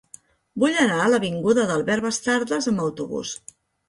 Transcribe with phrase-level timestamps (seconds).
[0.61, 3.35] Vull anar a l'avinguda d'Albert Bastardas amb autobús.